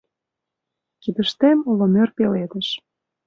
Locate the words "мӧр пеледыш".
1.93-2.67